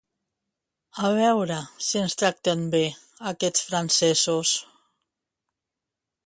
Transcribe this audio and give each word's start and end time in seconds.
A 1.09 1.11
veure 1.19 1.57
si 1.87 2.01
ens 2.03 2.17
tracten 2.21 2.63
bé 2.77 2.81
aquests 3.33 3.67
francesos! 3.69 4.55